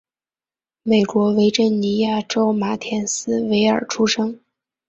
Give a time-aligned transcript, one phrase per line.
[0.81, 4.39] 美国维珍尼亚州马田斯维尔出生。